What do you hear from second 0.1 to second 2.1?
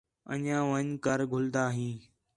انڄیاں ون٘ڄ کر گھلدا ہیں